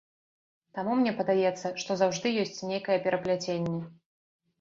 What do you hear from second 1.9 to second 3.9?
заўжды ёсць нейкае перапляценне.